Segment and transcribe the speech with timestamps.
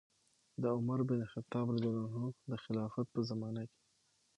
[0.61, 3.79] د عمر بن الخطاب رضي الله عنه د خلافت په زمانه کې